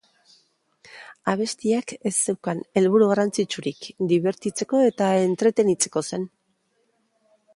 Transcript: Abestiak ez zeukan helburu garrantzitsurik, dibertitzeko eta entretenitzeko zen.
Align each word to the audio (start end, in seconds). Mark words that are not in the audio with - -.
Abestiak 1.33 1.91
ez 2.11 2.13
zeukan 2.31 2.63
helburu 2.81 3.09
garrantzitsurik, 3.11 3.89
dibertitzeko 4.13 4.81
eta 4.89 5.11
entretenitzeko 5.27 6.03
zen. 6.09 6.27